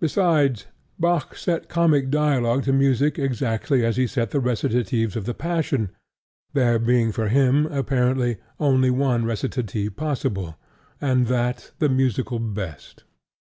Besides, 0.00 0.66
Bach 0.98 1.36
set 1.36 1.68
comic 1.68 2.10
dialogue 2.10 2.64
to 2.64 2.72
music 2.72 3.20
exactly 3.20 3.84
as 3.84 3.96
he 3.96 4.08
set 4.08 4.32
the 4.32 4.40
recitatives 4.40 5.14
of 5.14 5.26
the 5.26 5.32
Passion, 5.32 5.92
there 6.54 6.80
being 6.80 7.12
for 7.12 7.28
him, 7.28 7.66
apparently, 7.66 8.38
only 8.58 8.90
one 8.90 9.24
recitative 9.24 9.94
possible, 9.94 10.56
and 11.00 11.28
that 11.28 11.70
the 11.78 11.88
musically 11.88 12.40
best. 12.40 13.04